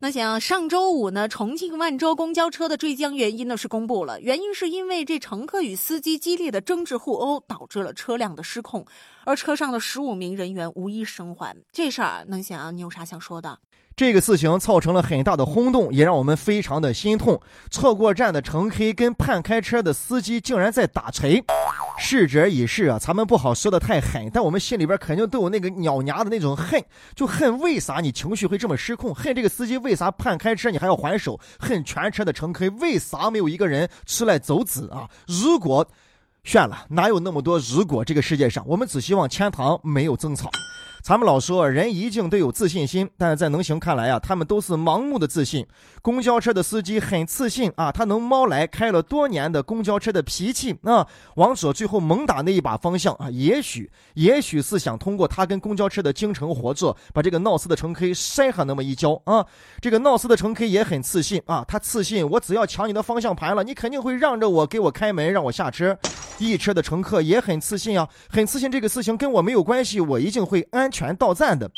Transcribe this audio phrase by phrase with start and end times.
[0.00, 8.86] 那想上周五呢，重庆万州公交车的坠江原因呢是公布了，原因是因为这乘客与司机激烈的争执互殴，导致了车辆的失控，
[9.24, 11.56] 而车上的十五名人员无一生还。
[11.72, 13.58] 这事儿能想你有啥想说的？
[13.96, 17.40] 这个事情造成了很大的轰动，也让我们非常的心痛。
[17.68, 21.42] 错过站的乘客跟叛开车的司机竟然在打锤。
[21.98, 26.82] 逝者已逝啊，咱们不好说的太狠，但我们心里边肯定都有那个咬牙的那种恨，
[27.14, 29.14] 就恨为啥你情绪会这么失控？
[29.14, 31.38] 恨这个司机为啥判开车你还要还手？
[31.58, 35.08] 恨全车的乘客为啥没有一个人出来走子啊？
[35.26, 35.86] 如果，
[36.44, 38.04] 炫了，哪有那么多如果？
[38.04, 40.50] 这个世界上，我们只希望天堂没有争吵。
[41.02, 45.66] 咱们老说人一定得有自信心，但是在能行看来啊，他们都是盲目的自信。
[46.02, 59.44] 公交车的司机很自信啊，他能猫来开了多年的公交车的脾气啊，往左最后猛打那一把方向啊，也许 也许是想通过他跟公交车的精诚合作，把这个闹事的乘客扇上那么一跤啊。
[59.80, 65.96] 这个闹事的乘客也很自信啊，他自信我只要抢你的方向盘了，你肯定会让着我，给我开门，让我下车。
[66.38, 71.70] 一车的乘客也很自信啊，很自信这个事情跟我没有关系，我一定会安全全到站的。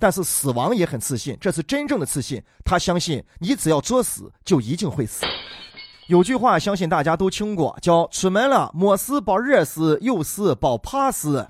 [0.00, 2.42] 但是死亡也很自信，这是真正的自信。
[2.64, 5.26] 他相信你只要作死，就一定会死。
[6.06, 11.46] 有句话相信大家都听过，叫“出门了，没事保热死，有事保怕死”。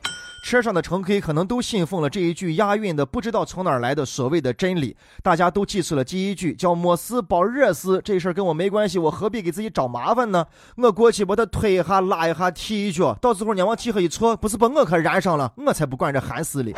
[0.48, 10.46] 车上的乘客可能都信奉了这一句押韵的不知道从哪儿来的所谓的真理，大家都记住了第一句叫“没事保热斯”，这事儿跟我没关系，我何必给自己找麻烦呢？
[10.76, 15.52] 我过去把他推一下、拉一下、踢一脚，到时候你往地下一戳，不是把我可燃上了？
[15.54, 16.74] 我才不管这寒死哩！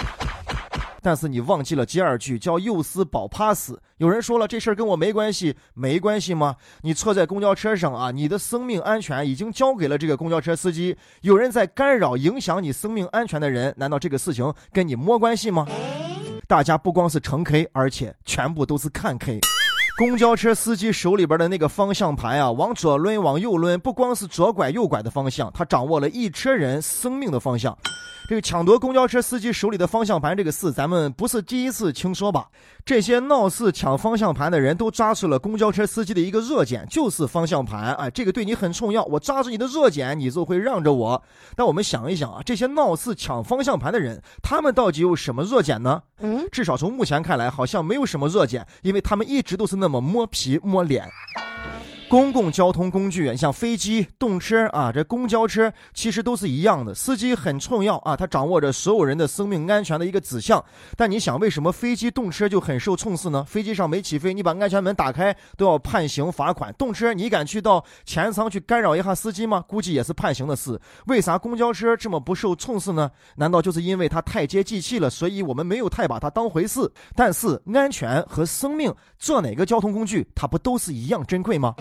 [1.02, 3.80] 但是你忘记了第二句，叫“有死保怕死”。
[3.98, 6.56] 有人说了，这事儿跟我没关系，没关系吗？
[6.82, 10.96] 你错在公交车上啊，你的生命安全已经交给了这个公交车司机。
[11.22, 15.66] 有人在干扰、影响你生命安全的人，难道这个事情跟你没关系吗？
[16.46, 19.32] 大家不光是乘客，而且全部都是看客。
[19.98, 27.76] 公交车司机手里边的那个方向盘啊，往左抡，往右抡，不光是左拐右拐的方向，他掌握了一车人生命的方向。
[28.30, 32.46] 这个抢夺公交车司机手里的方向盘这个事，咱们不是第一次听说吧？
[32.84, 37.92] 这些闹事抢方向盘的人都抓住了公交车司机的一个弱点，就是方向盘。
[37.96, 41.20] 哎，这个对你很重要，我抓住你的弱点，你就会让着我。
[41.56, 46.00] 但我们想一想啊，这些闹事抢方向盘的人，他们到底有什么弱点呢？
[46.20, 51.04] 嗯，至少从目前看来，好像没有什么弱点，因为他们一直都是那么摸皮摸脸。
[52.10, 56.92] 公共交通工具，你像飞机、动车啊，这公交车其实都是一样的。
[56.92, 60.62] 司机很重要啊，他掌握着所有人的生命安全的一个指向。
[60.96, 63.44] 但你想，为什么飞机、动车就很受重视呢？
[63.44, 69.64] 飞机上没起飞，你把安全门打开都要判刑罚款；动车，你敢去到前舱去干扰一下司机吗？
[69.68, 70.80] 估计也是判刑的事。
[71.06, 73.08] 为啥公交车这么不受重视呢？
[73.36, 76.90] 难道就是因为它太接地气了，所以我们没有太把它当回事？
[77.14, 81.76] 但是安全和生命，坐哪个交通工具，它不都是一样珍贵吗？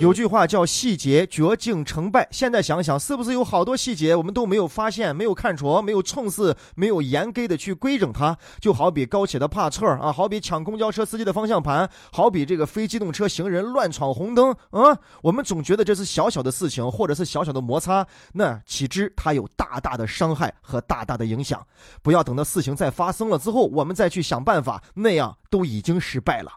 [0.00, 2.28] 有句话叫“细节决定成败”。
[2.30, 8.36] 现在想想，是不是有好多细节我们都没有发现、没有看着、没有重视、没有严格的去规整它？
[8.60, 14.98] 就好比高铁的帕错啊，好比抢公交车司机的方向盘，好比这个非机动车行人乱闯红灯啊。
[15.22, 21.64] 我们总觉得这是小小的事情，或者是小小的摩擦，那岂知它有大大的伤害和大大的影响。
[22.02, 26.50] 不要等到事情再发生了之后，我们再去想办法，那样都已经失败了。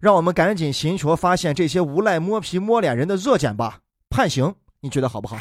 [0.00, 5.38] 让我们赶紧寻求发现这些无赖摸皮摸脸人的弱点吧，判刑，你觉得好不好？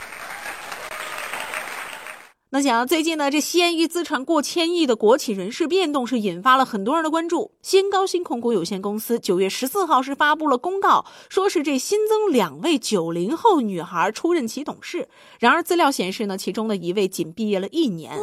[2.55, 7.49] 那想最近呢，这西安一资产过千亿的国企人事变动是引发了很多人的关注。
[7.63, 15.09] 西安高新控股有限公司九月十四号是发布了公告，说是这新增两位九零后女孩出任其董事。
[15.39, 18.13] 然而资料显示呢，其中的一位仅毕业了一年。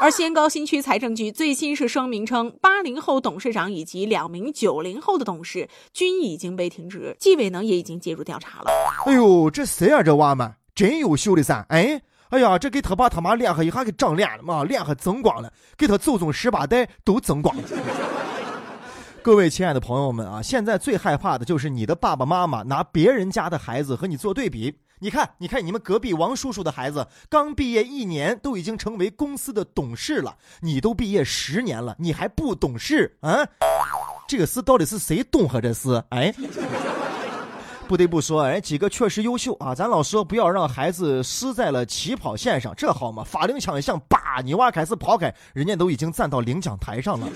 [0.00, 8.72] 而西安高新区财政局最新是声明称，八零后董事长以及两名九零后的董事均已经被停职，纪委呢也已经介入调查了。
[9.06, 10.02] 哎呦，这谁啊？
[10.02, 11.64] 这娃们真优秀的噻！
[11.68, 17.62] 哎，哎呀，这给他爸他妈脸上一下给长脸了嘛，脸上增光了，给他祖宗十八代都增光了。
[19.22, 24.74] 各位亲爱的朋友们啊，现在最害怕的就是你的爸爸妈妈拿别人家的孩子和你做对比。
[25.00, 30.36] 你看，你看，你们隔壁王叔叔的孩子刚毕业一年，都已经成为公司的董事了。
[30.60, 33.46] 你都毕业十年了，你还不懂事啊？
[34.26, 36.02] 这个事到底是谁懂和这是？
[36.10, 36.34] 哎，
[37.88, 39.74] 不得不说，哎，几个确实优秀啊。
[39.74, 43.24] 咱老说不要让孩子输在了起跑线上，这好吗？
[43.24, 47.26] 发令枪一响，叭，你娃开始跑开，人家都已经站到领奖台上了。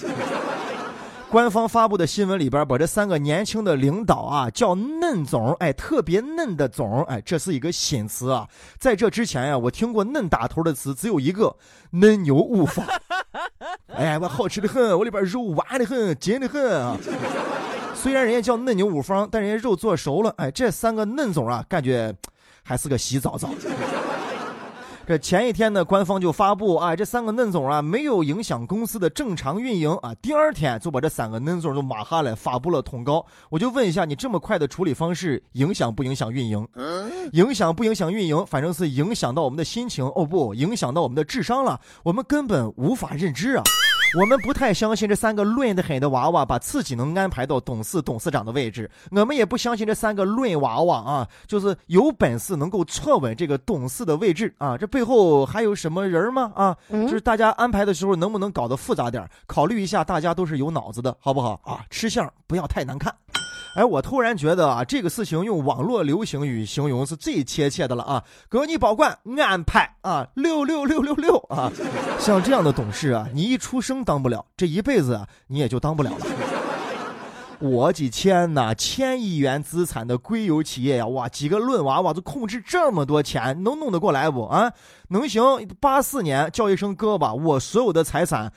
[1.30, 8.46] 官方发布的新闻里边，把这三个年轻的领导啊叫嫩总，哎，特别嫩的总，哎，这是一个新词啊。
[8.78, 11.56] 在这之前呀，我听过嫩打头的词只有一个
[11.92, 12.84] 嫩牛五方。
[13.96, 16.98] 哎，我好吃的很，我里边肉滑的很，紧的很啊。
[18.02, 22.12] 虽然人家叫嫩牛五方，但人家肉做熟了，哎，这三个嫩总啊，感觉
[22.64, 23.48] 还是个洗澡澡。
[25.06, 30.12] 这前一天呢，官方就发布啊，这三个嫩总啊没有影响公司的正常运营啊。
[30.16, 33.24] 第二天就把这三个嫩总都骂下来，发布了通告。
[33.48, 36.66] 我就问一下，你这么快的处理方式，影响不影响运营？
[37.34, 38.44] 影响不影响运营？
[38.46, 43.62] 反正是影响到我们的心情哦，不，影响到我们的智商了，我们根本无法认知啊。
[44.14, 54.76] 我们不太相信这三个论得很的娃娃把自己能安排到董事董事长的位置，我们也不相信这三个论娃娃啊，就是有本事能够坐稳这个董事的位置啊。
[54.76, 56.52] 这背后还有什么人吗？
[56.54, 59.26] 啊，就是大家安排的时候能不能搞得复杂点？
[59.46, 61.80] 考虑一下，大家都是有脑子的，好不好啊？
[61.88, 63.14] 吃相不要太难看。
[63.74, 68.22] 哎，我突然觉得啊，这个事情用网络流行语形容是最贴切的了啊！
[68.50, 71.72] 给你保管安排啊，六六六六六啊！
[72.18, 76.26] 像这样的董事啊，你一出生当不了，这一辈子啊，你也就当不了了。
[77.60, 84.70] 我几千呐，千亿元资产的国有企业呀，哇，几个论娃娃都控制这么多钱，能弄得过来不啊？
[85.08, 85.42] 能行？
[85.80, 88.52] 八四年叫一声哥吧，我所有的财产。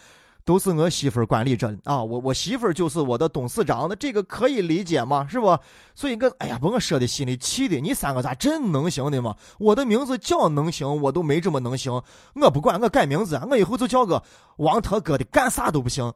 [0.46, 5.28] 都是我媳妇儿管理着啊，我我媳妇儿就是我的董事长，那这个可以理解吗？
[5.28, 5.58] 是不？
[5.96, 9.36] 所以，我哎呀，把我说的心里气的，你三个咋真能行的吗？
[9.58, 12.00] 我的名字叫能行，我都没这么能行，
[12.36, 14.22] 我不管，我改名字，我以后就叫个
[14.58, 16.14] 王特哥的，干啥都不行。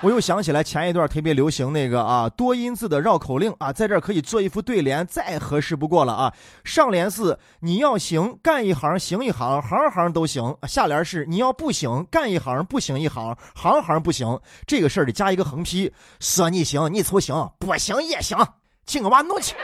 [0.00, 6.32] 我又想起来前一段特别流行那个啊多音字的绕口令啊，在这儿可以做一副对联，再合适不过了啊。
[6.62, 14.38] 上联是你要行，干一行行一行，行行都行；下联是你要不行，干一行不行一行，行行不行。
[14.68, 18.38] 这个事儿得加一个横批，说你行你就行，不行也行，
[18.86, 19.56] 请我娃弄去。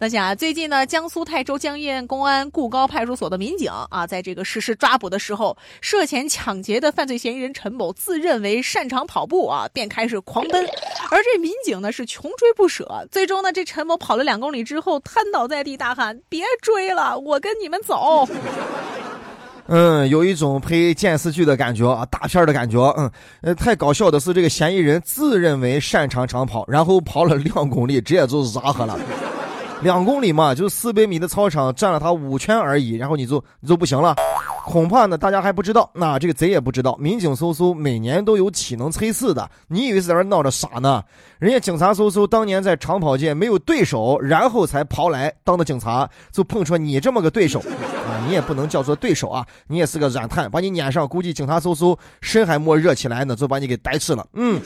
[0.00, 10.64] 大家最近呢，江苏泰州江堰公安固高派出所的民警啊，在这个实施抓捕的时候，涉嫌抢劫的犯罪嫌疑人陈某自认为擅长跑步啊，便开始狂奔，
[11.10, 18.28] 而这民警呢是穷追不舍，最终呢，这陈某跑了两公里之后瘫倒在地，大喊：“别追了，我跟你们走。”
[19.66, 22.78] 嗯，有一种拍电视剧的感觉啊，大片的感觉。
[22.96, 23.10] 嗯，
[23.42, 28.96] 呃，太搞笑的是，这个嫌疑人自认为擅长长跑，然后跑了两公里，直接就砸喝了。
[29.80, 34.16] 两公里嘛，就四百米的操场，占了他五圈而已，然后你就你就不行了。
[34.66, 39.48] 恐怕呢，大家还不知道，那这个贼也不知道，民警搜搜每年都有体能测试的。
[39.68, 41.02] 你以为是在那闹着傻呢？
[41.38, 48.20] 人家警察搜搜当年在长跑界没有对手，然后才跑来当的警察，就碰出你这么个对手啊！
[48.26, 54.26] 你也不能叫做对手啊，你也是个软炭，把你撵上，估计警察搜搜身还没热起来呢，就把你给逮吃了。
[54.34, 54.60] 嗯。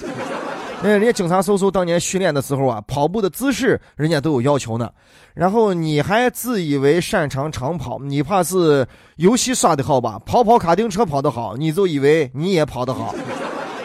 [0.82, 4.90] 哎，人家警察叔叔当年训练的时候啊，跑步的姿势人家都有要求呢。
[5.32, 8.84] 然后你还自以为擅长长跑，你怕是
[9.14, 10.20] 游戏刷的好吧？
[10.26, 13.14] 跑跑卡丁车跑得好，你就以为你也跑得好？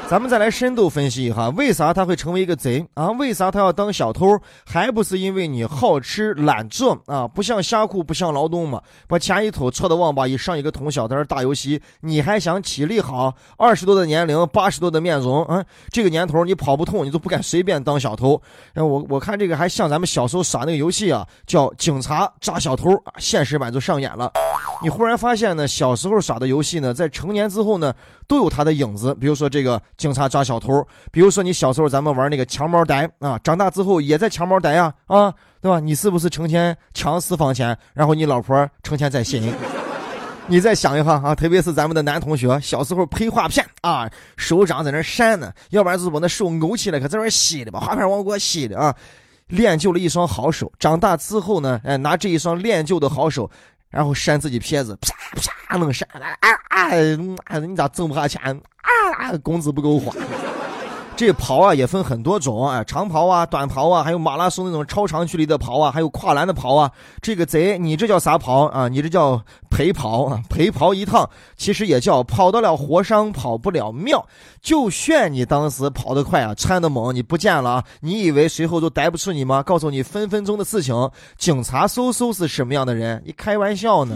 [0.10, 3.12] 咱们再来深度分析一下，为啥他会成为一个贼啊？
[3.12, 4.40] 为啥他要当小偷？
[4.66, 7.28] 还不是因为你好吃懒做啊？
[7.28, 8.82] 不像下苦，不像劳动嘛？
[9.06, 13.36] 把钱一偷，错到网吧一上一个通宵在那打游戏，你还想体力好？
[13.58, 15.62] 二十多的年龄，八十多的面容，啊，
[15.92, 18.42] 这个年头你跑不通，你都不敢随便当小偷。
[18.76, 24.32] 我我看这个还像咱们小时候耍那个游戏啊，叫警察抓小偷啊，现实版就上演了。
[24.82, 27.94] 你忽然发现呢，小时候耍的游戏呢，在成年之后呢，
[28.26, 29.14] 都有它的影子。
[29.16, 35.80] 比如说这个警察抓小偷，比如说你小时候咱们玩那个抢猫逮啊，长大之后也在抢猫逮呀，啊，对吧？
[35.80, 39.52] 你是不是成天抢私房钱，然后你老婆成天在心？
[40.50, 48.96] 你再想一下啊，特别是咱们的男同学，小时候拍画片啊，手掌在那扇呢，要不然就是把那手勾起来，可在那吸的，把画片往过吸的啊，
[49.48, 50.72] 练就了一双好手。
[50.80, 53.50] 长大之后呢，哎，拿这一双练就的好手。
[53.98, 55.12] 然后扇自己撇子，啪
[55.70, 57.58] 啪能扇，啊啊！
[57.58, 58.54] 你咋挣不下钱啊？
[59.18, 60.14] 啊，工资不够花。
[61.18, 66.92] 这跑啊也分很多种啊，长跑啊、短跑啊，还有马拉松那种超长距离的跑啊，还有跨栏的跑啊。
[67.24, 68.88] 这个贼，你这叫啥跑啊？
[68.88, 70.40] 你这叫陪跑啊？
[70.48, 74.24] 陪跑一趟，其实也叫跑得了活伤，跑不了庙。
[74.62, 77.84] 就炫你当时跑得快啊，窜得猛，你不见了啊？
[78.02, 79.64] 你以为随后就逮不住你吗？
[79.64, 83.24] 告诉你分分钟的事情，警察搜搜是什么样的人？
[83.26, 84.16] 你开玩笑呢？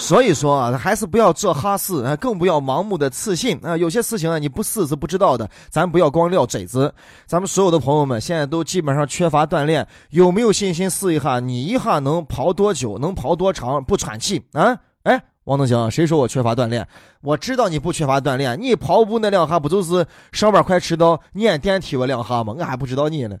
[0.00, 3.56] 所以说啊还是不要做哈事啊更不要盲目的自信。
[3.62, 6.92] 啊有些事情啊你不试是不知道的咱不要光撂嘴子。
[7.26, 14.42] 咱们所有的朋友们现在都基本上缺乏锻炼有没有信心试一下你一下能跑多久能跑多长不喘气。
[14.52, 14.76] 啊？
[15.04, 16.86] 哎王东强谁说我缺乏锻炼？
[17.22, 22.54] 我知道你不缺乏锻炼你跑步那两下不就是上班快迟到你也电踢我两下吗？
[22.58, 23.36] 我还不知道你呢。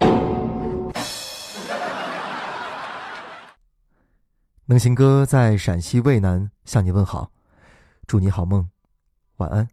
[4.70, 7.32] 能行哥在陕西渭南向你问好。
[8.06, 8.70] 祝你好梦
[9.38, 9.68] 晚安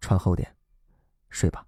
[0.00, 0.56] 穿厚点
[1.28, 1.66] 睡吧。